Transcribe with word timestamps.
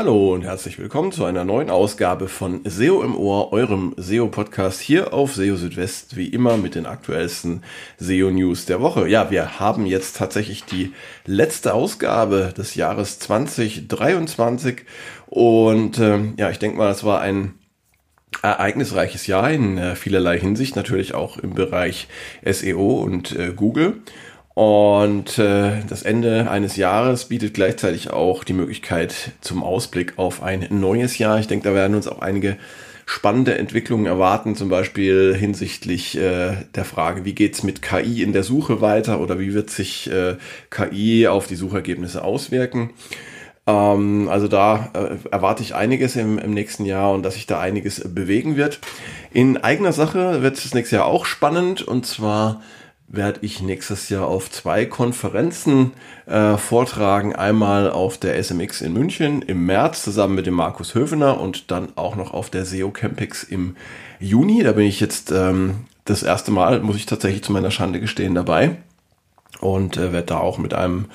Hallo 0.00 0.32
und 0.32 0.44
herzlich 0.44 0.78
willkommen 0.78 1.12
zu 1.12 1.26
einer 1.26 1.44
neuen 1.44 1.68
Ausgabe 1.68 2.28
von 2.28 2.62
SEO 2.64 3.02
im 3.02 3.14
Ohr, 3.14 3.52
eurem 3.52 3.92
SEO-Podcast 3.98 4.80
hier 4.80 5.12
auf 5.12 5.34
SEO 5.34 5.56
Südwest, 5.56 6.16
wie 6.16 6.28
immer 6.28 6.56
mit 6.56 6.74
den 6.74 6.86
aktuellsten 6.86 7.62
SEO-News 7.98 8.64
der 8.64 8.80
Woche. 8.80 9.06
Ja, 9.10 9.30
wir 9.30 9.60
haben 9.60 9.84
jetzt 9.84 10.16
tatsächlich 10.16 10.64
die 10.64 10.94
letzte 11.26 11.74
Ausgabe 11.74 12.54
des 12.56 12.76
Jahres 12.76 13.18
2023 13.18 14.86
und 15.26 15.98
äh, 15.98 16.18
ja, 16.38 16.48
ich 16.48 16.58
denke 16.58 16.78
mal, 16.78 16.90
es 16.90 17.04
war 17.04 17.20
ein 17.20 17.56
ereignisreiches 18.40 19.26
Jahr 19.26 19.50
in 19.50 19.76
äh, 19.76 19.96
vielerlei 19.96 20.38
Hinsicht, 20.38 20.76
natürlich 20.76 21.12
auch 21.12 21.36
im 21.36 21.54
Bereich 21.54 22.08
SEO 22.42 23.02
und 23.02 23.32
äh, 23.32 23.52
Google. 23.54 24.00
Und 24.54 25.38
äh, 25.38 25.82
das 25.88 26.02
Ende 26.02 26.50
eines 26.50 26.76
Jahres 26.76 27.26
bietet 27.26 27.54
gleichzeitig 27.54 28.10
auch 28.10 28.44
die 28.44 28.52
Möglichkeit 28.52 29.32
zum 29.40 29.62
Ausblick 29.62 30.14
auf 30.16 30.42
ein 30.42 30.66
neues 30.70 31.18
Jahr. 31.18 31.38
Ich 31.38 31.46
denke, 31.46 31.68
da 31.68 31.74
werden 31.74 31.94
uns 31.94 32.08
auch 32.08 32.20
einige 32.20 32.56
spannende 33.06 33.58
Entwicklungen 33.58 34.06
erwarten, 34.06 34.54
zum 34.54 34.68
Beispiel 34.68 35.34
hinsichtlich 35.34 36.16
äh, 36.16 36.52
der 36.74 36.84
Frage, 36.84 37.24
wie 37.24 37.34
geht's 37.34 37.64
mit 37.64 37.82
KI 37.82 38.22
in 38.22 38.32
der 38.32 38.44
Suche 38.44 38.80
weiter 38.80 39.20
oder 39.20 39.40
wie 39.40 39.52
wird 39.52 39.70
sich 39.70 40.08
äh, 40.10 40.36
KI 40.70 41.26
auf 41.26 41.48
die 41.48 41.56
Suchergebnisse 41.56 42.22
auswirken. 42.22 42.90
Ähm, 43.66 44.28
also 44.28 44.46
da 44.46 44.90
äh, 44.94 45.28
erwarte 45.30 45.62
ich 45.62 45.74
einiges 45.74 46.14
im, 46.14 46.38
im 46.38 46.54
nächsten 46.54 46.84
Jahr 46.84 47.12
und 47.12 47.24
dass 47.24 47.34
sich 47.34 47.46
da 47.46 47.58
einiges 47.58 48.00
bewegen 48.14 48.56
wird. 48.56 48.78
In 49.32 49.56
eigener 49.56 49.92
Sache 49.92 50.42
wird 50.42 50.56
es 50.58 50.72
nächstes 50.72 50.96
Jahr 50.96 51.06
auch 51.06 51.24
spannend 51.24 51.82
und 51.82 52.06
zwar 52.06 52.62
werde 53.10 53.40
ich 53.42 53.60
nächstes 53.60 54.08
Jahr 54.08 54.26
auf 54.26 54.50
zwei 54.50 54.86
Konferenzen 54.86 55.92
äh, 56.26 56.56
vortragen. 56.56 57.34
Einmal 57.34 57.90
auf 57.90 58.18
der 58.18 58.42
SMX 58.42 58.80
in 58.80 58.92
München 58.92 59.42
im 59.42 59.66
März 59.66 60.02
zusammen 60.02 60.36
mit 60.36 60.46
dem 60.46 60.54
Markus 60.54 60.94
Hövener 60.94 61.40
und 61.40 61.70
dann 61.70 61.88
auch 61.96 62.14
noch 62.14 62.32
auf 62.32 62.50
der 62.50 62.64
SEO 62.64 62.90
Campix 62.90 63.42
im 63.42 63.76
Juni. 64.20 64.62
Da 64.62 64.72
bin 64.72 64.86
ich 64.86 65.00
jetzt 65.00 65.32
ähm, 65.32 65.86
das 66.04 66.22
erste 66.22 66.52
Mal, 66.52 66.80
muss 66.80 66.96
ich 66.96 67.06
tatsächlich 67.06 67.42
zu 67.42 67.52
meiner 67.52 67.70
Schande 67.70 68.00
gestehen, 68.00 68.34
dabei 68.34 68.76
und 69.60 69.96
äh, 69.96 70.12
werde 70.12 70.26
da 70.26 70.38
auch 70.38 70.58
mit 70.58 70.74
einem 70.74 71.06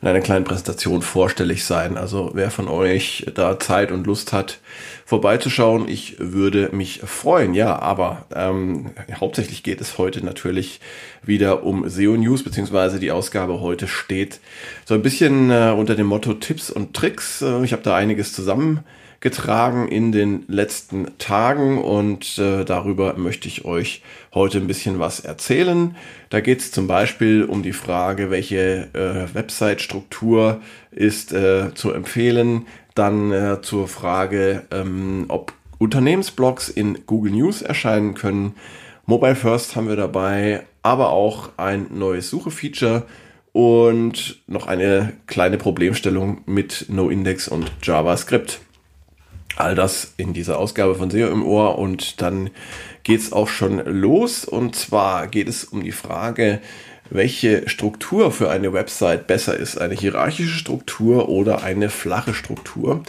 mit 0.00 0.10
einer 0.10 0.20
kleinen 0.20 0.44
Präsentation 0.44 1.00
vorstellig 1.00 1.64
sein. 1.64 1.96
Also 1.96 2.32
wer 2.34 2.50
von 2.50 2.68
euch 2.68 3.26
da 3.34 3.58
Zeit 3.58 3.90
und 3.90 4.06
Lust 4.06 4.34
hat, 4.34 4.58
vorbeizuschauen, 5.06 5.88
ich 5.88 6.16
würde 6.18 6.68
mich 6.72 7.00
freuen. 7.00 7.54
Ja, 7.54 7.78
aber 7.78 8.26
ähm, 8.34 8.90
hauptsächlich 9.18 9.62
geht 9.62 9.80
es 9.80 9.96
heute 9.96 10.22
natürlich 10.22 10.80
wieder 11.22 11.64
um 11.64 11.88
SEO 11.88 12.18
News, 12.18 12.42
beziehungsweise 12.42 13.00
die 13.00 13.12
Ausgabe 13.12 13.62
heute 13.62 13.88
steht 13.88 14.40
so 14.84 14.92
ein 14.92 15.00
bisschen 15.00 15.50
äh, 15.50 15.74
unter 15.74 15.94
dem 15.94 16.06
Motto 16.06 16.34
Tipps 16.34 16.70
und 16.70 16.94
Tricks. 16.94 17.40
Äh, 17.40 17.64
ich 17.64 17.72
habe 17.72 17.82
da 17.82 17.96
einiges 17.96 18.34
zusammen 18.34 18.80
getragen 19.24 19.88
in 19.88 20.12
den 20.12 20.44
letzten 20.48 21.16
Tagen 21.16 21.82
und 21.82 22.36
äh, 22.36 22.66
darüber 22.66 23.16
möchte 23.16 23.48
ich 23.48 23.64
euch 23.64 24.02
heute 24.34 24.58
ein 24.58 24.66
bisschen 24.66 24.98
was 24.98 25.20
erzählen. 25.20 25.96
Da 26.28 26.40
geht 26.40 26.60
es 26.60 26.72
zum 26.72 26.86
Beispiel 26.86 27.44
um 27.44 27.62
die 27.62 27.72
Frage, 27.72 28.30
welche 28.30 28.90
äh, 28.92 29.34
Website-Struktur 29.34 30.60
ist 30.90 31.32
äh, 31.32 31.72
zu 31.74 31.92
empfehlen, 31.92 32.66
dann 32.94 33.32
äh, 33.32 33.62
zur 33.62 33.88
Frage, 33.88 34.64
ähm, 34.70 35.24
ob 35.28 35.54
Unternehmensblogs 35.78 36.68
in 36.68 37.06
Google 37.06 37.32
News 37.32 37.62
erscheinen 37.62 38.12
können. 38.12 38.54
Mobile 39.06 39.36
First 39.36 39.74
haben 39.74 39.88
wir 39.88 39.96
dabei, 39.96 40.64
aber 40.82 41.12
auch 41.12 41.48
ein 41.56 41.86
neues 41.94 42.28
Suche-Feature 42.28 43.04
und 43.52 44.42
noch 44.46 44.66
eine 44.66 45.14
kleine 45.26 45.56
Problemstellung 45.56 46.42
mit 46.44 46.86
NoIndex 46.90 47.48
und 47.48 47.72
JavaScript. 47.82 48.60
All 49.56 49.74
das 49.74 50.14
in 50.16 50.32
dieser 50.32 50.58
Ausgabe 50.58 50.94
von 50.94 51.10
SEO 51.10 51.28
im 51.28 51.44
Ohr 51.44 51.78
und 51.78 52.20
dann 52.20 52.50
geht's 53.04 53.32
auch 53.32 53.48
schon 53.48 53.78
los 53.84 54.44
und 54.44 54.74
zwar 54.74 55.28
geht 55.28 55.48
es 55.48 55.64
um 55.64 55.82
die 55.82 55.92
Frage, 55.92 56.60
welche 57.10 57.68
Struktur 57.68 58.32
für 58.32 58.50
eine 58.50 58.72
Website 58.72 59.26
besser 59.26 59.56
ist, 59.56 59.78
eine 59.78 59.94
hierarchische 59.94 60.58
Struktur 60.58 61.28
oder 61.28 61.62
eine 61.62 61.90
flache 61.90 62.34
Struktur. 62.34 63.02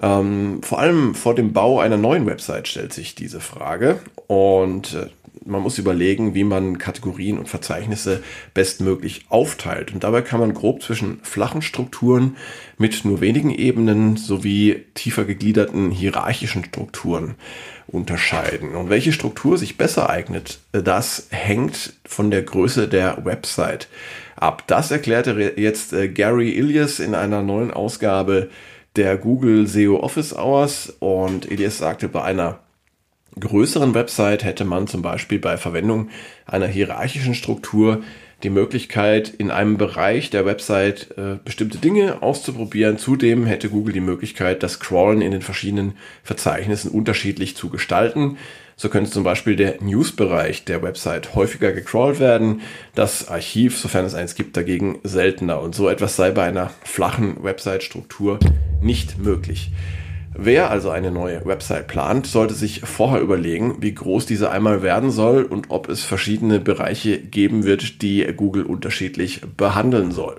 Ähm, 0.00 0.60
vor 0.62 0.78
allem 0.78 1.14
vor 1.14 1.34
dem 1.34 1.52
Bau 1.52 1.80
einer 1.80 1.96
neuen 1.96 2.26
Website 2.26 2.68
stellt 2.68 2.92
sich 2.92 3.14
diese 3.14 3.40
Frage 3.40 3.98
und 4.26 4.94
äh, 4.94 5.06
man 5.46 5.62
muss 5.62 5.78
überlegen, 5.78 6.34
wie 6.34 6.44
man 6.44 6.78
Kategorien 6.78 7.38
und 7.38 7.48
Verzeichnisse 7.48 8.22
bestmöglich 8.54 9.26
aufteilt. 9.28 9.92
Und 9.92 10.04
dabei 10.04 10.22
kann 10.22 10.40
man 10.40 10.54
grob 10.54 10.82
zwischen 10.82 11.20
flachen 11.22 11.62
Strukturen 11.62 12.36
mit 12.78 13.04
nur 13.04 13.20
wenigen 13.20 13.50
Ebenen 13.50 14.16
sowie 14.16 14.84
tiefer 14.94 15.24
gegliederten 15.24 15.90
hierarchischen 15.90 16.64
Strukturen 16.64 17.34
unterscheiden. 17.86 18.74
Und 18.74 18.90
welche 18.90 19.12
Struktur 19.12 19.58
sich 19.58 19.76
besser 19.76 20.08
eignet, 20.10 20.60
das 20.72 21.28
hängt 21.30 21.94
von 22.04 22.30
der 22.30 22.42
Größe 22.42 22.88
der 22.88 23.24
Website 23.24 23.88
ab. 24.36 24.64
Das 24.66 24.90
erklärte 24.90 25.54
jetzt 25.56 25.92
äh, 25.92 26.08
Gary 26.08 26.50
Ilias 26.50 27.00
in 27.00 27.14
einer 27.14 27.42
neuen 27.42 27.70
Ausgabe 27.70 28.50
der 28.96 29.16
Google 29.16 29.66
SEO 29.66 30.00
Office 30.00 30.34
Hours 30.34 30.94
und 30.98 31.50
Ilias 31.50 31.78
sagte 31.78 32.08
bei 32.08 32.22
einer 32.22 32.58
größeren 33.38 33.94
Website 33.94 34.44
hätte 34.44 34.64
man 34.64 34.86
zum 34.86 35.02
Beispiel 35.02 35.38
bei 35.38 35.56
Verwendung 35.56 36.10
einer 36.46 36.66
hierarchischen 36.66 37.34
Struktur 37.34 38.02
die 38.42 38.50
Möglichkeit, 38.50 39.28
in 39.28 39.50
einem 39.50 39.76
Bereich 39.76 40.30
der 40.30 40.44
Website 40.44 41.16
äh, 41.16 41.36
bestimmte 41.44 41.78
Dinge 41.78 42.22
auszuprobieren. 42.22 42.98
Zudem 42.98 43.46
hätte 43.46 43.68
Google 43.68 43.94
die 43.94 44.00
Möglichkeit, 44.00 44.62
das 44.62 44.80
Crawlen 44.80 45.22
in 45.22 45.30
den 45.30 45.42
verschiedenen 45.42 45.94
Verzeichnissen 46.24 46.90
unterschiedlich 46.90 47.56
zu 47.56 47.68
gestalten. 47.68 48.36
So 48.74 48.88
könnte 48.88 49.10
zum 49.10 49.22
Beispiel 49.22 49.54
der 49.54 49.76
News-Bereich 49.80 50.64
der 50.64 50.82
Website 50.82 51.36
häufiger 51.36 51.72
gecrawlt 51.72 52.18
werden, 52.18 52.62
das 52.94 53.28
Archiv, 53.28 53.78
sofern 53.78 54.04
es 54.04 54.14
eins 54.14 54.34
gibt, 54.34 54.56
dagegen 54.56 54.98
seltener. 55.04 55.60
Und 55.60 55.74
so 55.74 55.88
etwas 55.88 56.16
sei 56.16 56.32
bei 56.32 56.42
einer 56.42 56.70
flachen 56.82 57.44
Website-Struktur 57.44 58.40
nicht 58.80 59.18
möglich. 59.18 59.70
Wer 60.34 60.70
also 60.70 60.90
eine 60.90 61.10
neue 61.10 61.44
Website 61.44 61.88
plant, 61.88 62.26
sollte 62.26 62.54
sich 62.54 62.80
vorher 62.80 63.20
überlegen, 63.20 63.76
wie 63.80 63.94
groß 63.94 64.24
diese 64.24 64.50
einmal 64.50 64.82
werden 64.82 65.10
soll 65.10 65.42
und 65.42 65.66
ob 65.70 65.88
es 65.88 66.04
verschiedene 66.04 66.58
Bereiche 66.58 67.18
geben 67.18 67.64
wird, 67.64 68.00
die 68.02 68.24
Google 68.34 68.64
unterschiedlich 68.64 69.42
behandeln 69.56 70.10
soll. 70.10 70.36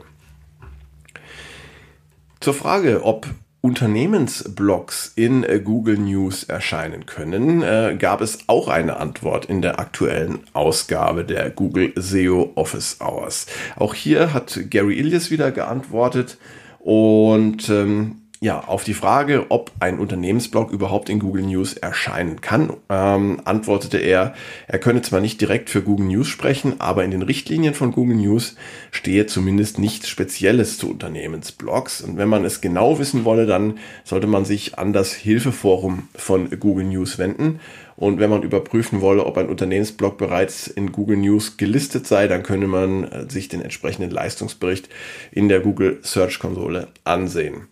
Zur 2.40 2.54
Frage, 2.54 3.04
ob 3.04 3.28
Unternehmensblogs 3.62 5.14
in 5.16 5.46
Google 5.64 5.98
News 5.98 6.44
erscheinen 6.44 7.06
können, 7.06 7.62
äh, 7.62 7.96
gab 7.98 8.20
es 8.20 8.40
auch 8.48 8.68
eine 8.68 8.98
Antwort 8.98 9.46
in 9.46 9.62
der 9.62 9.80
aktuellen 9.80 10.40
Ausgabe 10.52 11.24
der 11.24 11.50
Google 11.50 11.94
SEO 11.96 12.52
Office 12.56 12.98
Hours. 13.00 13.46
Auch 13.78 13.94
hier 13.94 14.34
hat 14.34 14.60
Gary 14.70 15.00
Ilias 15.00 15.32
wieder 15.32 15.52
geantwortet 15.52 16.38
und 16.80 17.70
ähm, 17.70 18.23
ja, 18.44 18.60
auf 18.60 18.84
die 18.84 18.94
Frage, 18.94 19.46
ob 19.48 19.72
ein 19.80 20.00
Unternehmensblog 20.00 20.70
überhaupt 20.70 21.08
in 21.08 21.20
Google 21.20 21.44
News 21.44 21.76
erscheinen 21.76 22.42
kann, 22.42 22.74
ähm, 22.90 23.40
antwortete 23.46 24.00
er, 24.00 24.34
er 24.68 24.80
könne 24.80 25.02
zwar 25.02 25.22
nicht 25.22 25.40
direkt 25.40 25.70
für 25.70 25.82
Google 25.82 26.08
News 26.08 26.28
sprechen, 26.28 26.82
aber 26.82 27.06
in 27.06 27.12
den 27.12 27.22
Richtlinien 27.22 27.74
von 27.74 27.94
Google 27.94 28.18
News 28.18 28.58
stehe 28.92 29.28
zumindest 29.28 29.80
nichts 29.80 30.10
Spezielles 30.10 30.78
zu 30.78 30.90
Unternehmensblogs. 30.90 32.02
Und 32.02 32.18
wenn 32.18 32.28
man 32.28 32.44
es 32.44 32.60
genau 32.60 33.00
wissen 33.00 33.24
wolle, 33.24 33.46
dann 33.46 33.80
sollte 34.04 34.28
man 34.28 34.44
sich 34.44 34.78
an 34.78 34.92
das 34.92 35.14
Hilfeforum 35.14 36.10
von 36.14 36.50
Google 36.60 36.84
News 36.84 37.18
wenden. 37.20 37.62
Und 37.96 38.20
wenn 38.20 38.30
man 38.30 38.44
überprüfen 38.44 39.00
wolle, 39.00 39.26
ob 39.26 39.38
ein 39.38 39.48
Unternehmensblog 39.48 40.18
bereits 40.18 40.68
in 40.68 40.92
Google 40.92 41.16
News 41.16 41.56
gelistet 41.56 42.08
sei, 42.08 42.28
dann 42.28 42.44
könne 42.44 42.68
man 42.68 43.06
äh, 43.06 43.30
sich 43.30 43.48
den 43.48 43.62
entsprechenden 43.62 44.12
Leistungsbericht 44.12 44.90
in 45.32 45.48
der 45.48 45.62
Google 45.62 46.00
Search 46.02 46.40
Konsole 46.40 46.90
ansehen. 47.06 47.70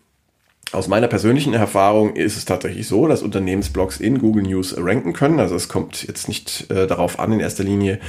Aus 0.74 0.88
meiner 0.88 1.08
persönlichen 1.08 1.54
Erfahrung 1.54 2.16
ist 2.16 2.38
es 2.38 2.46
tatsächlich 2.46 2.88
so, 2.88 3.06
dass 3.06 3.24
Unternehmensblogs 3.24 4.00
in 4.00 4.20
Google 4.20 4.44
News 4.44 4.76
ranken 4.78 5.12
können. 5.12 5.42
Also 5.42 5.56
es 5.56 5.68
kommt 5.68 6.04
jetzt 6.04 6.30
nicht 6.30 6.72
äh, 6.72 6.88
darauf 6.88 7.20
an, 7.20 7.34
in 7.34 7.42
erster 7.42 7.66
Linie, 7.66 8.00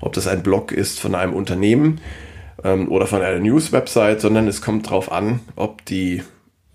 ob 0.00 0.12
das 0.12 0.28
ein 0.28 0.44
Blog 0.44 0.70
ist 0.70 1.00
von 1.00 1.16
einem 1.16 1.34
Unternehmen 1.34 2.00
ähm, 2.62 2.88
oder 2.92 3.08
von 3.08 3.22
einer 3.22 3.40
News-Website, 3.40 4.20
sondern 4.20 4.46
es 4.46 4.62
kommt 4.62 4.86
darauf 4.86 5.10
an, 5.10 5.40
ob 5.56 5.84
die 5.84 6.22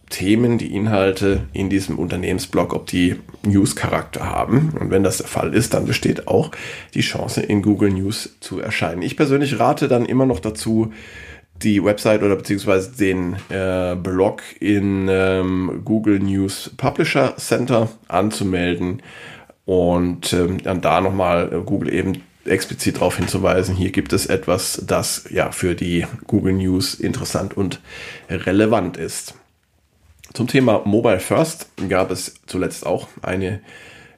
Themen, 0.10 0.58
die 0.58 0.76
Inhalte 0.76 1.48
in 1.54 1.70
diesem 1.70 1.98
Unternehmensblog, 1.98 2.74
ob 2.74 2.86
die 2.88 3.16
News-Charakter 3.46 4.26
haben. 4.26 4.74
Und 4.78 4.90
wenn 4.90 5.04
das 5.04 5.18
der 5.18 5.28
Fall 5.28 5.54
ist, 5.54 5.74
dann 5.74 5.86
besteht 5.86 6.28
auch 6.28 6.52
die 6.94 7.02
Chance, 7.02 7.42
in 7.42 7.62
Google 7.62 7.92
News 7.92 8.36
zu 8.42 8.60
erscheinen. 8.60 9.02
Ich 9.02 9.16
persönlich 9.16 9.60
rate 9.60 9.88
dann 9.88 10.06
immer 10.06 10.26
noch 10.26 10.40
dazu, 10.42 10.92
die 11.64 11.84
Website 11.84 12.24
oder 12.24 12.36
beziehungsweise 12.36 12.92
den 12.92 13.36
äh, 13.50 13.96
Blog 13.96 14.42
in 14.60 15.08
ähm, 15.10 15.82
Google 15.84 16.20
News 16.20 16.72
Publisher 16.78 17.36
Center 17.38 17.90
anzumelden 18.08 19.02
und 19.66 20.34
ähm, 20.34 20.62
dann 20.64 20.82
da 20.82 21.02
nochmal 21.02 21.52
äh, 21.52 21.58
Google 21.66 21.94
eben 21.94 22.24
explizit 22.46 22.98
darauf 22.98 23.18
hinzuweisen, 23.18 23.76
hier 23.76 23.92
gibt 23.92 24.14
es 24.14 24.26
etwas, 24.26 24.82
das 24.88 25.26
ja 25.30 25.52
für 25.52 25.76
die 25.76 26.06
Google 26.28 26.54
News 26.54 26.96
interessant 26.96 27.58
und 27.58 27.82
relevant 28.30 28.96
ist. 28.96 29.34
Zum 30.34 30.48
Thema 30.48 30.82
Mobile 30.86 31.20
First 31.20 31.68
gab 31.90 32.12
es 32.12 32.36
zuletzt 32.46 32.86
auch 32.86 33.08
eine 33.22 33.60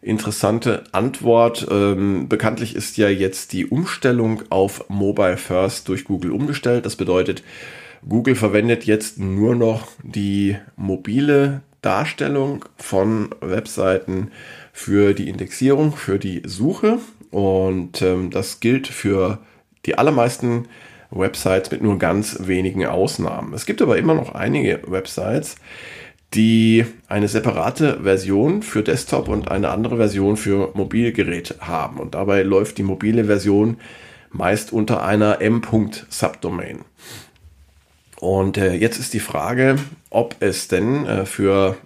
interessante 0.02 0.84
Antwort. 0.92 1.68
Ähm, 1.70 2.30
bekanntlich 2.30 2.76
ist 2.76 2.98
ja 2.98 3.10
jetzt 3.10 3.54
die 3.54 3.66
Umstellung 3.66 4.44
auf 4.50 4.90
Mobile 4.90 5.38
First 5.38 5.88
durch 5.90 6.06
Google 6.06 6.32
umgestellt. 6.32 6.86
Das 6.86 6.96
bedeutet, 6.96 7.44
Google 8.08 8.36
verwendet 8.36 8.86
jetzt 8.86 9.20
nur 9.20 9.56
noch 9.56 9.88
die 10.04 10.56
mobile 10.76 11.62
Darstellung 11.82 12.66
von 12.78 13.30
Webseiten 13.42 14.32
für 14.74 15.14
die 15.14 15.30
Indexierung, 15.30 15.94
für 15.94 16.20
die 16.20 16.42
Suche. 16.46 17.00
Und 17.32 18.02
ähm, 18.02 18.32
das 18.32 18.60
gilt 18.60 18.88
für 18.88 19.40
die 19.86 19.98
allermeisten 19.98 20.68
Websites 21.12 21.72
mit 21.72 21.82
nur 21.82 21.98
ganz 21.98 22.38
wenigen 22.48 22.86
Ausnahmen. 22.86 23.54
Es 23.54 23.66
gibt 23.66 23.82
aber 23.82 23.98
immer 23.98 24.14
noch 24.14 24.36
einige 24.36 24.82
Websites, 24.88 25.56
die 26.34 26.86
eine 27.08 27.28
separate 27.28 28.02
Version 28.04 28.62
für 28.62 28.84
Desktop 28.84 29.28
und 29.28 29.50
eine 29.50 29.70
andere 29.70 29.98
Version 29.98 30.38
für 30.38 30.72
Mobilgerät 30.76 31.56
haben. 31.60 32.00
Und 32.00 32.14
dabei 32.14 32.44
läuft 32.44 32.78
die 32.78 32.84
mobile 32.84 33.26
Version 33.26 33.78
meist 34.32 34.72
unter 34.72 35.04
einer 35.04 35.42
M.Subdomain. 35.42 36.86
Und 38.20 38.58
äh, 38.58 38.74
jetzt 38.74 39.00
ist 39.00 39.14
die 39.14 39.20
Frage, 39.20 39.78
ob 40.10 40.36
es 40.40 40.68
denn 40.68 41.06
äh, 41.06 41.26
für 41.26 41.78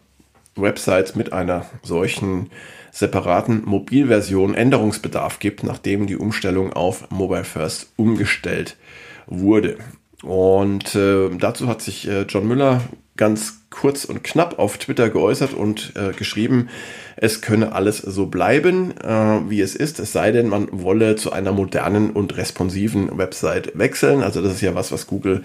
Websites 0.56 1.16
mit 1.16 1.31
einer 1.31 1.66
solchen 1.84 2.50
separaten 2.92 3.63
Mobilversion 3.66 4.56
Änderungsbedarf 4.56 5.40
gibt, 5.40 5.63
nachdem 5.63 6.06
die 6.06 6.18
Umstellung 6.18 6.74
auf 6.74 7.10
Mobile 7.12 7.44
First 7.44 7.92
umgestellt 7.95 8.78
wurde. 9.25 9.78
Und 10.24 10.96
äh, 10.96 11.30
dazu 11.38 11.68
hat 11.68 11.81
sich 11.81 12.08
äh, 12.08 12.22
John 12.24 12.48
Müller 12.48 12.81
ganz 13.18 13.66
kurz 13.70 14.06
und 14.06 14.24
knapp 14.24 14.58
auf 14.58 14.78
Twitter 14.78 15.10
geäußert 15.10 15.54
und 15.54 15.94
äh, 15.96 16.14
geschrieben, 16.14 16.70
es 17.16 17.42
könne 17.42 17.74
alles 17.74 17.98
so 17.98 18.28
bleiben, 18.28 18.94
äh, 18.98 19.50
wie 19.50 19.62
es 19.62 19.75
ist, 19.75 20.00
es 20.00 20.14
sei 20.14 20.31
denn, 20.31 20.48
man 20.48 20.68
wolle 20.72 21.16
zu 21.16 21.31
einer 21.31 21.52
modernen 21.52 22.12
und 22.12 22.38
responsiven 22.38 23.18
Website 23.18 23.78
wechseln. 23.78 24.24
Also 24.24 24.42
das 24.42 24.54
ist 24.54 24.62
ja 24.62 24.74
was, 24.75 24.92
was 24.92 25.08
Google 25.08 25.44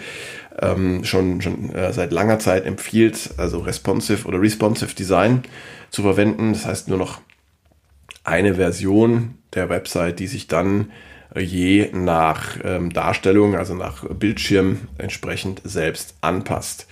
ähm, 0.60 1.04
schon, 1.04 1.42
schon 1.42 1.74
äh, 1.74 1.92
seit 1.92 2.12
langer 2.12 2.38
Zeit 2.38 2.64
empfiehlt, 2.64 3.30
also 3.36 3.58
responsive 3.58 4.26
oder 4.26 4.40
responsive 4.40 4.94
Design 4.94 5.42
zu 5.90 6.02
verwenden. 6.02 6.52
Das 6.52 6.66
heißt 6.66 6.88
nur 6.88 6.98
noch 6.98 7.20
eine 8.24 8.54
Version 8.54 9.34
der 9.54 9.68
Website, 9.68 10.20
die 10.20 10.26
sich 10.26 10.46
dann 10.46 10.90
je 11.36 11.90
nach 11.92 12.56
ähm, 12.64 12.92
Darstellung, 12.92 13.56
also 13.56 13.74
nach 13.74 14.04
Bildschirm 14.04 14.88
entsprechend 14.98 15.60
selbst 15.64 16.14
anpasst. 16.20 16.86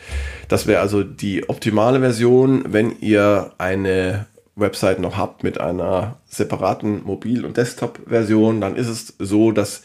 Das 0.48 0.66
wäre 0.66 0.80
also 0.80 1.02
die 1.02 1.48
optimale 1.48 2.00
Version, 2.00 2.64
wenn 2.68 2.98
ihr 3.00 3.52
eine 3.58 4.26
Website 4.56 5.00
noch 5.00 5.16
habt 5.16 5.42
mit 5.42 5.60
einer 5.60 6.16
separaten 6.26 7.04
Mobil- 7.04 7.44
und 7.44 7.56
Desktop-Version, 7.56 8.60
dann 8.60 8.76
ist 8.76 8.88
es 8.88 9.14
so, 9.18 9.52
dass 9.52 9.82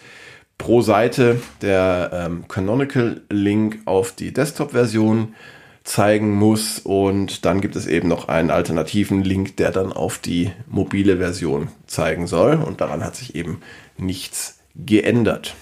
pro 0.57 0.81
Seite 0.81 1.41
der 1.61 2.11
ähm, 2.13 2.47
Canonical-Link 2.47 3.79
auf 3.85 4.13
die 4.13 4.31
Desktop-Version 4.31 5.33
zeigen 5.83 6.35
muss 6.35 6.79
und 6.79 7.45
dann 7.45 7.59
gibt 7.61 7.75
es 7.75 7.87
eben 7.87 8.07
noch 8.07 8.27
einen 8.27 8.51
alternativen 8.51 9.23
Link, 9.23 9.57
der 9.57 9.71
dann 9.71 9.91
auf 9.91 10.19
die 10.19 10.51
mobile 10.67 11.17
Version 11.17 11.69
zeigen 11.87 12.27
soll 12.27 12.55
und 12.55 12.81
daran 12.81 13.03
hat 13.03 13.15
sich 13.15 13.35
eben 13.35 13.61
nichts 13.97 14.59
geändert. 14.75 15.55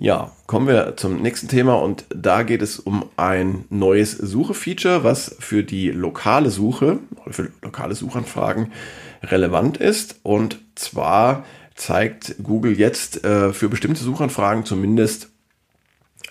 Ja, 0.00 0.30
kommen 0.46 0.68
wir 0.68 0.96
zum 0.96 1.20
nächsten 1.22 1.48
Thema 1.48 1.74
und 1.74 2.04
da 2.14 2.44
geht 2.44 2.62
es 2.62 2.78
um 2.78 3.04
ein 3.16 3.64
neues 3.68 4.12
Suche-Feature, 4.12 5.02
was 5.02 5.34
für 5.40 5.64
die 5.64 5.90
lokale 5.90 6.50
Suche 6.50 7.00
oder 7.24 7.32
für 7.32 7.50
lokale 7.62 7.96
Suchanfragen 7.96 8.70
relevant 9.24 9.78
ist. 9.78 10.20
Und 10.22 10.60
zwar 10.76 11.44
zeigt 11.74 12.36
Google 12.40 12.78
jetzt 12.78 13.24
äh, 13.24 13.52
für 13.52 13.68
bestimmte 13.68 14.04
Suchanfragen 14.04 14.64
zumindest 14.64 15.30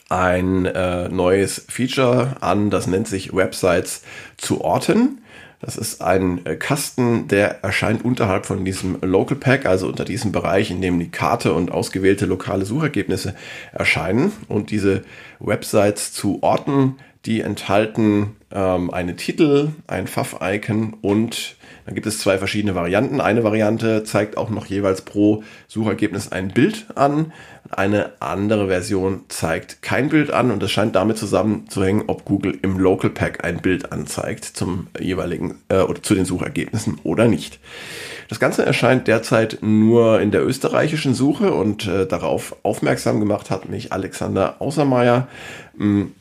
ein 0.09 0.65
äh, 0.65 1.09
neues 1.09 1.65
Feature 1.67 2.37
an, 2.41 2.69
das 2.69 2.87
nennt 2.87 3.07
sich 3.07 3.33
Websites 3.35 4.03
zu 4.37 4.61
orten. 4.61 5.21
Das 5.59 5.75
ist 5.75 6.01
ein 6.01 6.45
äh, 6.45 6.55
Kasten, 6.55 7.27
der 7.27 7.63
erscheint 7.63 8.05
unterhalb 8.05 8.45
von 8.45 8.63
diesem 8.63 8.99
Local 9.01 9.37
Pack, 9.37 9.65
also 9.65 9.87
unter 9.87 10.05
diesem 10.05 10.31
Bereich, 10.31 10.69
in 10.69 10.81
dem 10.81 10.99
die 10.99 11.09
Karte 11.09 11.53
und 11.53 11.71
ausgewählte 11.71 12.27
lokale 12.27 12.65
Suchergebnisse 12.65 13.35
erscheinen. 13.73 14.31
Und 14.47 14.69
diese 14.69 15.03
Websites 15.39 16.13
zu 16.13 16.43
Orten, 16.43 16.97
die 17.27 17.41
enthalten 17.41 18.37
ähm, 18.51 18.89
eine 18.89 19.17
Titel, 19.17 19.69
ein 19.85 20.07
Pfaff-Icon 20.07 20.95
und 21.01 21.57
dann 21.85 21.93
gibt 21.93 22.07
es 22.07 22.19
zwei 22.19 22.37
verschiedene 22.37 22.73
Varianten. 22.73 23.21
Eine 23.21 23.43
Variante 23.43 24.03
zeigt 24.03 24.37
auch 24.37 24.49
noch 24.49 24.65
jeweils 24.65 25.01
pro 25.01 25.43
Suchergebnis 25.67 26.31
ein 26.31 26.49
Bild 26.49 26.85
an. 26.95 27.33
Eine 27.69 28.13
andere 28.21 28.67
Version 28.67 29.25
zeigt 29.27 29.81
kein 29.81 30.09
Bild 30.09 30.31
an 30.31 30.51
und 30.51 30.63
es 30.63 30.71
scheint 30.71 30.95
damit 30.95 31.17
zusammenzuhängen, 31.17 32.05
ob 32.07 32.23
Google 32.23 32.57
im 32.61 32.79
Local 32.79 33.09
Pack 33.09 33.43
ein 33.43 33.61
Bild 33.61 33.91
anzeigt 33.91 34.45
zum 34.45 34.87
jeweiligen 34.99 35.55
äh, 35.67 35.79
oder 35.79 36.01
zu 36.01 36.15
den 36.15 36.25
Suchergebnissen 36.25 36.99
oder 37.03 37.27
nicht. 37.27 37.59
Das 38.29 38.39
Ganze 38.39 38.65
erscheint 38.65 39.07
derzeit 39.07 39.59
nur 39.61 40.21
in 40.21 40.31
der 40.31 40.45
österreichischen 40.45 41.13
Suche 41.13 41.53
und 41.53 41.87
äh, 41.87 42.05
darauf 42.05 42.55
aufmerksam 42.63 43.19
gemacht 43.19 43.49
hat 43.49 43.67
mich 43.67 43.91
Alexander 43.91 44.61
Außermeier. 44.61 45.27
Ähm, 45.79 46.13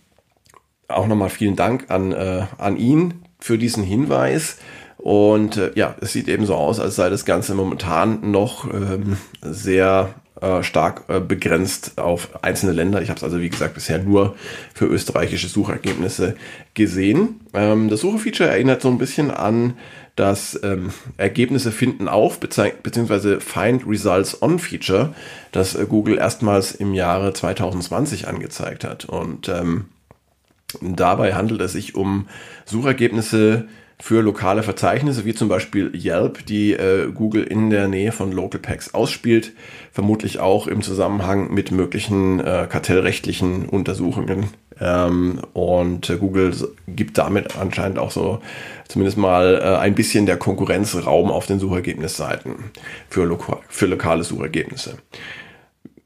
auch 0.89 1.07
nochmal 1.07 1.31
vielen 1.31 1.57
Dank 1.57 1.87
an, 1.91 2.13
äh, 2.13 2.45
an 2.59 2.77
ihn 2.77 3.23
für 3.39 3.59
diesen 3.59 3.83
Hinweis. 3.83 4.59
Und 4.99 5.57
äh, 5.57 5.73
ja, 5.75 5.95
es 6.01 6.13
sieht 6.13 6.29
eben 6.29 6.47
so 6.47 6.55
aus, 6.55 6.81
als 6.81 6.97
sei 6.97 7.11
das 7.11 7.25
Ganze 7.25 7.55
momentan 7.55 8.31
noch 8.31 8.73
ähm, 8.73 9.17
sehr 9.41 10.15
äh, 10.41 10.63
stark 10.63 11.05
äh, 11.09 11.21
begrenzt 11.21 11.99
auf 11.99 12.43
einzelne 12.43 12.73
Länder. 12.73 13.01
Ich 13.01 13.09
habe 13.09 13.17
es 13.17 13.25
also, 13.25 13.41
wie 13.41 13.49
gesagt, 13.49 13.75
bisher 13.75 13.99
nur 13.99 14.37
für 14.75 14.87
österreichische 14.87 15.49
Suchergebnisse 15.49 16.37
gesehen. 16.75 17.41
Ähm, 17.55 17.89
das 17.89 18.01
Suchefeature 18.01 18.51
erinnert 18.51 18.83
so 18.83 18.89
ein 18.89 18.99
bisschen 18.99 19.31
an 19.31 19.75
das 20.15 20.59
ähm, 20.63 20.91
Ergebnisse 21.19 21.73
finden 21.73 22.09
auf, 22.09 22.41
beziehungsweise 22.41 23.41
Find 23.41 23.87
Results 23.87 24.43
On 24.43 24.59
Feature, 24.59 25.15
das 25.53 25.75
äh, 25.75 25.87
Google 25.89 26.19
erstmals 26.19 26.75
im 26.75 26.95
Jahre 26.95 27.33
2020 27.33 28.27
angezeigt 28.27 28.85
hat. 28.85 29.05
Und 29.05 29.49
ähm, 29.49 29.87
dabei 30.81 31.35
handelt 31.35 31.61
es 31.61 31.73
sich 31.73 31.95
um 31.95 32.29
Suchergebnisse, 32.65 33.69
für 33.99 34.21
lokale 34.21 34.63
Verzeichnisse, 34.63 35.25
wie 35.25 35.35
zum 35.35 35.49
Beispiel 35.49 35.91
Yelp, 35.95 36.45
die 36.47 36.75
äh, 36.75 37.11
Google 37.13 37.45
in 37.45 37.71
der 37.71 37.89
Nähe 37.89 38.13
von 38.13 38.31
Local 38.31 38.61
Packs 38.61 38.93
ausspielt, 38.93 39.53
vermutlich 39.91 40.39
auch 40.39 40.67
im 40.67 40.83
Zusammenhang 40.83 41.53
mit 41.53 41.71
möglichen 41.71 42.41
äh, 42.41 42.67
kartellrechtlichen 42.69 43.67
Untersuchungen. 43.67 44.49
Ähm, 44.79 45.41
und 45.55 46.11
äh, 46.11 46.17
Google 46.17 46.55
gibt 46.87 47.17
damit 47.17 47.57
anscheinend 47.57 47.99
auch 47.99 48.11
so 48.11 48.41
zumindest 48.87 49.17
mal 49.17 49.61
äh, 49.63 49.79
ein 49.79 49.95
bisschen 49.95 50.27
der 50.27 50.37
Konkurrenz 50.37 50.95
Raum 51.07 51.31
auf 51.31 51.47
den 51.47 51.59
Suchergebnisseiten 51.59 52.57
für, 53.09 53.25
loka 53.25 53.61
für 53.69 53.87
lokale 53.87 54.25
Suchergebnisse 54.25 54.99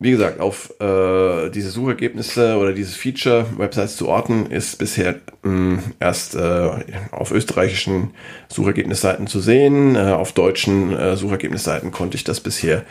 wie 0.03 0.13
gesagt, 0.13 0.41
auf 0.41 0.73
äh, 0.81 1.51
diese 1.51 1.71
Suchergebnisse 1.71 2.57
oder 2.57 2.73
dieses 2.73 2.97
Feature, 2.97 3.47
Websites 3.59 3.97
zu 3.97 4.09
orten, 4.09 4.47
ist 4.47 4.79
bisher 4.79 5.17
mh, 5.43 5.51
hm, 5.51 5.79
erst 6.01 6.35
äh, 6.35 6.71
auf 7.11 7.31
österreichischen 7.31 8.13
Suchergebnisseiten 8.49 9.27
zu 9.27 9.41
sehen. 9.41 9.97
Äh, 9.97 10.13
auf 10.13 10.33
deutschen 10.33 10.97
äh, 10.97 11.17
Suchergebnisseiten 11.17 11.91
konnte 11.91 12.17
ich 12.17 12.25
das 12.25 12.41
bisher 12.41 12.85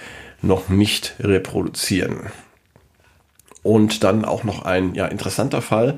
noch 0.43 0.69
nicht 0.69 1.15
reproduzieren. 1.19 2.27
Und 3.63 4.03
dann 4.03 4.23
auch 4.23 4.43
noch 4.43 4.63
ein 4.63 4.93
ja, 4.93 5.07
interessanter 5.07 5.63
Fall. 5.63 5.97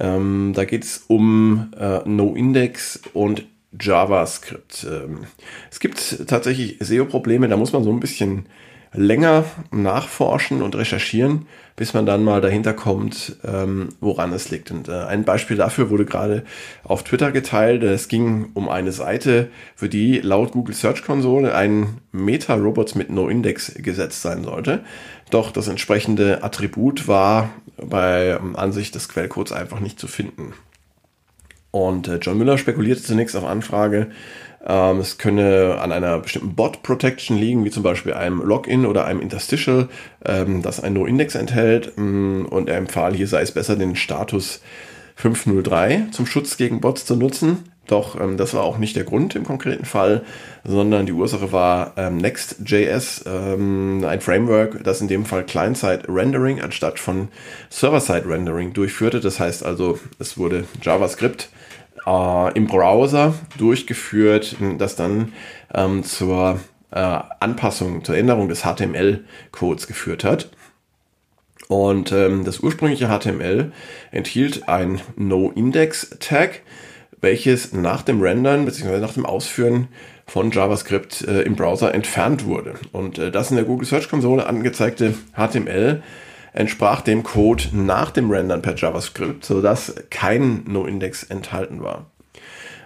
Ähm, 0.00 0.54
da 0.56 0.64
geht 0.64 0.82
es 0.82 1.04
um 1.06 1.72
äh, 1.78 2.00
NoIndex 2.04 3.00
und 3.14 3.46
JavaScript. 3.80 4.84
Ähm, 4.90 5.26
es 5.70 5.78
gibt 5.78 6.26
tatsächlich 6.26 6.78
SEO-Probleme, 6.80 7.46
da 7.46 7.56
muss 7.56 7.72
man 7.72 7.84
so 7.84 7.92
ein 7.92 8.00
bisschen 8.00 8.46
länger 8.92 9.44
nachforschen 9.70 10.62
und 10.62 10.74
recherchieren, 10.74 11.46
bis 11.76 11.94
man 11.94 12.06
dann 12.06 12.24
mal 12.24 12.40
dahinter 12.40 12.72
kommt, 12.72 13.36
ähm, 13.44 13.90
woran 14.00 14.32
es 14.32 14.50
liegt. 14.50 14.70
Und 14.70 14.88
äh, 14.88 15.04
ein 15.04 15.24
Beispiel 15.24 15.56
dafür 15.56 15.90
wurde 15.90 16.04
gerade 16.04 16.44
auf 16.84 17.04
Twitter 17.04 17.30
geteilt. 17.30 17.82
Es 17.82 18.08
ging 18.08 18.50
um 18.54 18.68
eine 18.68 18.92
Seite, 18.92 19.50
für 19.76 19.88
die 19.88 20.18
laut 20.20 20.52
Google 20.52 20.74
Search 20.74 21.04
Console 21.04 21.54
ein 21.54 21.98
Meta-Robots 22.12 22.94
mit 22.94 23.10
No-Index 23.10 23.74
gesetzt 23.74 24.22
sein 24.22 24.42
sollte. 24.42 24.80
Doch 25.30 25.52
das 25.52 25.68
entsprechende 25.68 26.42
Attribut 26.42 27.06
war 27.06 27.50
bei 27.76 28.38
ähm, 28.40 28.56
Ansicht 28.56 28.94
des 28.94 29.08
Quellcodes 29.08 29.52
einfach 29.52 29.80
nicht 29.80 30.00
zu 30.00 30.08
finden. 30.08 30.54
Und 31.70 32.08
äh, 32.08 32.16
John 32.16 32.38
Müller 32.38 32.58
spekulierte 32.58 33.02
zunächst 33.02 33.36
auf 33.36 33.44
Anfrage, 33.44 34.08
ähm, 34.66 34.98
es 35.00 35.18
könne 35.18 35.78
an 35.80 35.92
einer 35.92 36.18
bestimmten 36.18 36.54
Bot-Protection 36.54 37.36
liegen, 37.36 37.64
wie 37.64 37.70
zum 37.70 37.82
Beispiel 37.82 38.14
einem 38.14 38.40
Login 38.42 38.86
oder 38.86 39.04
einem 39.04 39.20
Interstitial, 39.20 39.88
ähm, 40.24 40.62
das 40.62 40.80
ein 40.80 40.94
No-Index 40.94 41.34
enthält. 41.34 41.92
Mm, 41.96 42.44
und 42.46 42.68
er 42.68 42.76
empfahl, 42.76 43.14
hier 43.14 43.28
sei 43.28 43.42
es 43.42 43.52
besser, 43.52 43.76
den 43.76 43.96
Status 43.96 44.60
503 45.16 46.08
zum 46.12 46.26
Schutz 46.26 46.56
gegen 46.56 46.80
Bots 46.80 47.04
zu 47.04 47.16
nutzen. 47.16 47.64
Doch 47.88 48.20
ähm, 48.20 48.36
das 48.36 48.54
war 48.54 48.62
auch 48.62 48.78
nicht 48.78 48.94
der 48.96 49.04
Grund 49.04 49.34
im 49.34 49.44
konkreten 49.44 49.84
Fall, 49.84 50.22
sondern 50.62 51.06
die 51.06 51.12
Ursache 51.12 51.52
war 51.52 51.94
ähm, 51.96 52.18
Next.js, 52.18 53.24
ähm, 53.26 54.04
ein 54.06 54.20
Framework, 54.20 54.84
das 54.84 55.00
in 55.00 55.08
dem 55.08 55.24
Fall 55.24 55.44
Client-Side-Rendering 55.44 56.60
anstatt 56.60 57.00
von 57.00 57.28
Server-Side-Rendering 57.70 58.74
durchführte. 58.74 59.20
Das 59.20 59.40
heißt 59.40 59.64
also, 59.64 59.98
es 60.18 60.36
wurde 60.36 60.64
JavaScript 60.82 61.48
äh, 62.08 62.52
im 62.54 62.66
Browser 62.66 63.34
durchgeführt, 63.58 64.56
das 64.78 64.96
dann 64.96 65.32
ähm, 65.74 66.02
zur 66.02 66.58
äh, 66.90 67.18
Anpassung, 67.40 68.04
zur 68.04 68.16
Änderung 68.16 68.48
des 68.48 68.62
HTML-Codes 68.62 69.86
geführt 69.86 70.24
hat. 70.24 70.50
Und 71.68 72.12
ähm, 72.12 72.44
das 72.44 72.60
ursprüngliche 72.60 73.08
HTML 73.08 73.72
enthielt 74.10 74.68
ein 74.70 75.02
No-Index-Tag, 75.16 76.62
welches 77.20 77.74
nach 77.74 78.02
dem 78.02 78.22
Rendern 78.22 78.64
bzw. 78.64 79.00
nach 79.00 79.12
dem 79.12 79.26
Ausführen 79.26 79.88
von 80.26 80.50
JavaScript 80.50 81.22
äh, 81.22 81.42
im 81.42 81.56
Browser 81.56 81.94
entfernt 81.94 82.46
wurde. 82.46 82.74
Und 82.92 83.18
äh, 83.18 83.30
das 83.30 83.50
in 83.50 83.56
der 83.56 83.66
Google 83.66 83.86
Search 83.86 84.08
Konsole 84.08 84.46
angezeigte 84.46 85.14
HTML 85.36 86.02
entsprach 86.52 87.00
dem 87.00 87.22
Code 87.22 87.64
nach 87.72 88.10
dem 88.10 88.30
Rendern 88.30 88.62
per 88.62 88.74
JavaScript, 88.76 89.44
sodass 89.44 89.94
kein 90.10 90.64
No-Index 90.66 91.24
enthalten 91.24 91.82
war. 91.82 92.06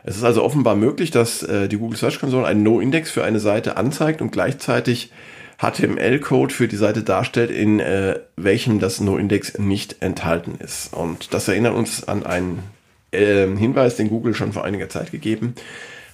Es 0.04 0.16
ist 0.16 0.24
also 0.24 0.42
offenbar 0.42 0.74
möglich, 0.74 1.10
dass 1.10 1.42
äh, 1.42 1.68
die 1.68 1.78
Google 1.78 1.96
Search 1.96 2.18
Console 2.18 2.46
einen 2.46 2.62
No-Index 2.62 3.10
für 3.10 3.24
eine 3.24 3.38
Seite 3.38 3.76
anzeigt 3.76 4.20
und 4.20 4.32
gleichzeitig 4.32 5.12
HTML-Code 5.58 6.52
für 6.52 6.66
die 6.66 6.76
Seite 6.76 7.04
darstellt, 7.04 7.50
in 7.50 7.78
äh, 7.78 8.18
welchem 8.36 8.80
das 8.80 9.00
No-Index 9.00 9.58
nicht 9.58 9.96
enthalten 10.00 10.56
ist. 10.58 10.92
Und 10.92 11.32
das 11.34 11.46
erinnert 11.46 11.74
uns 11.74 12.08
an 12.08 12.26
einen 12.26 12.64
äh, 13.12 13.46
Hinweis, 13.46 13.96
den 13.96 14.08
Google 14.08 14.34
schon 14.34 14.52
vor 14.52 14.64
einiger 14.64 14.88
Zeit 14.88 15.12
gegeben 15.12 15.54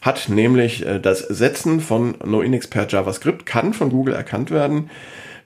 hat, 0.01 0.29
nämlich 0.29 0.87
äh, 0.87 1.01
das 1.01 1.21
Setzen 1.21 1.81
von 1.81 2.17
No-Index 2.25 2.69
per 2.69 2.87
JavaScript 2.89 3.47
kann 3.47 3.75
von 3.75 3.91
Google 3.91 4.15
erkannt 4.15 4.51
werden. 4.51 4.91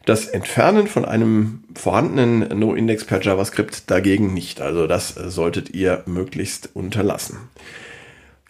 Das 0.05 0.27
Entfernen 0.27 0.89
von 0.89 1.05
einem 1.05 1.65
vorhandenen 1.75 2.59
No-Index 2.59 3.05
per 3.05 3.23
JavaScript 3.23 3.91
dagegen 3.91 4.35
nicht. 4.35 4.61
Also 4.61 4.87
das 4.87 5.11
solltet 5.11 5.71
ihr 5.71 6.03
möglichst 6.07 6.71
unterlassen. 6.75 7.37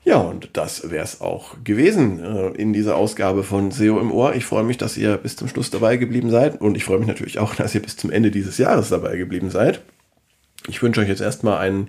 Ja, 0.05 0.17
und 0.17 0.51
das 0.55 0.91
wäre 0.91 1.05
es 1.05 1.21
auch 1.21 1.57
gewesen 1.63 2.19
äh, 2.19 2.49
in 2.61 2.73
dieser 2.73 2.97
Ausgabe 2.97 3.45
von 3.45 3.71
SEO 3.71 4.01
im 4.01 4.11
Ohr. 4.11 4.35
Ich 4.35 4.45
freue 4.45 4.65
mich, 4.65 4.77
dass 4.77 4.97
ihr 4.97 5.17
bis 5.17 5.37
zum 5.37 5.47
Schluss 5.47 5.71
dabei 5.71 5.97
geblieben 5.97 6.29
seid 6.29 6.61
und 6.61 6.77
ich 6.77 6.85
freue 6.85 6.99
mich 6.99 7.07
natürlich 7.07 7.39
auch, 7.39 7.55
dass 7.55 7.75
ihr 7.75 7.83
bis 7.83 7.97
zum 7.97 8.11
Ende 8.11 8.33
dieses 8.33 8.59
Jahres 8.59 8.89
dabei 8.89 9.17
geblieben 9.17 9.51
seid. 9.51 9.81
Ich 10.67 10.83
wünsche 10.83 11.01
euch 11.01 11.09
jetzt 11.09 11.21
erstmal 11.21 11.59
einen 11.59 11.89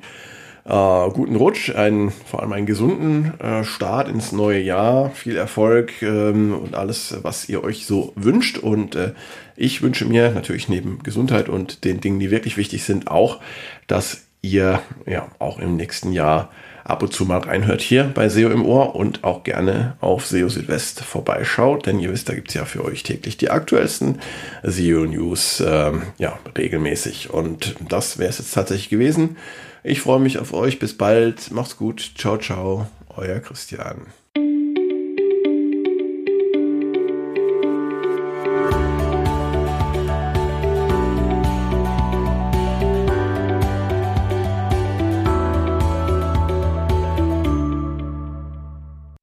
äh, 0.65 1.09
guten 1.09 1.35
Rutsch, 1.35 1.75
einen, 1.75 2.11
vor 2.11 2.41
allem 2.41 2.53
einen 2.53 2.65
gesunden 2.65 3.39
äh, 3.39 3.63
Start 3.63 4.07
ins 4.07 4.31
neue 4.31 4.59
Jahr, 4.61 5.11
viel 5.11 5.35
Erfolg 5.35 6.01
ähm, 6.01 6.53
und 6.53 6.75
alles, 6.75 7.17
was 7.21 7.49
ihr 7.49 7.63
euch 7.63 7.85
so 7.85 8.13
wünscht. 8.15 8.57
Und 8.57 8.95
äh, 8.95 9.13
ich 9.55 9.81
wünsche 9.81 10.05
mir 10.05 10.31
natürlich 10.31 10.69
neben 10.69 11.03
Gesundheit 11.03 11.49
und 11.49 11.83
den 11.83 11.99
Dingen, 11.99 12.19
die 12.19 12.31
wirklich 12.31 12.57
wichtig 12.57 12.83
sind, 12.83 13.09
auch, 13.09 13.39
dass 13.87 14.25
ihr 14.43 14.81
ja 15.07 15.27
auch 15.39 15.57
im 15.57 15.75
nächsten 15.75 16.11
Jahr 16.11 16.51
ab 16.83 17.01
und 17.01 17.13
zu 17.13 17.25
mal 17.25 17.39
reinhört 17.39 17.81
hier 17.81 18.03
bei 18.03 18.29
SEO 18.29 18.49
im 18.49 18.65
Ohr 18.65 18.95
und 18.95 19.23
auch 19.23 19.43
gerne 19.43 19.95
auf 20.01 20.27
SEO 20.27 20.49
Südwest 20.49 21.01
vorbeischaut, 21.01 21.85
denn 21.85 21.99
ihr 21.99 22.11
wisst, 22.11 22.29
da 22.29 22.35
gibt 22.35 22.49
es 22.49 22.55
ja 22.55 22.65
für 22.65 22.83
euch 22.83 23.03
täglich 23.03 23.37
die 23.37 23.49
aktuellsten 23.49 24.19
SEO-News 24.63 25.63
ähm, 25.65 26.03
ja, 26.17 26.37
regelmäßig. 26.57 27.29
Und 27.29 27.75
das 27.87 28.19
wäre 28.19 28.29
es 28.29 28.37
jetzt 28.37 28.53
tatsächlich 28.53 28.89
gewesen. 28.89 29.37
Ich 29.83 30.01
freue 30.01 30.19
mich 30.19 30.39
auf 30.39 30.53
euch. 30.53 30.77
Bis 30.77 30.97
bald. 30.97 31.51
Macht's 31.51 31.77
gut. 31.77 32.13
Ciao, 32.17 32.37
ciao. 32.37 32.87
Euer 33.15 33.39
Christian. 33.39 34.07